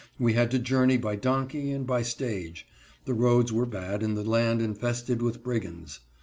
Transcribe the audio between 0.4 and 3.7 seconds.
to journey by donkey and by stage; the roads were